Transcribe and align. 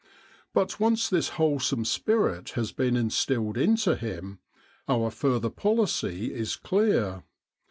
But 0.51 0.79
once 0.79 1.07
this 1.07 1.29
wholesome 1.37 1.85
spirit 1.85 2.53
has 2.57 2.71
been 2.71 2.95
instilled 2.95 3.55
intdiiim, 3.55 4.39
our 4.87 5.11
further 5.11 5.51
policy 5.51 6.33
is 6.33 6.55
clear. 6.55 7.21